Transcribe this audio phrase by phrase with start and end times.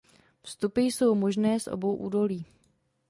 [0.43, 2.45] Výstupy jsou možné z obou údolí.